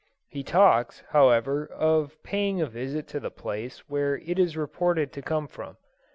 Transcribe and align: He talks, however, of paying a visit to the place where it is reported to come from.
He 0.29 0.41
talks, 0.43 1.03
however, 1.09 1.63
of 1.67 2.17
paying 2.23 2.59
a 2.59 2.65
visit 2.65 3.07
to 3.09 3.19
the 3.19 3.29
place 3.29 3.87
where 3.87 4.17
it 4.17 4.39
is 4.39 4.57
reported 4.57 5.13
to 5.13 5.21
come 5.21 5.47
from. 5.47 5.77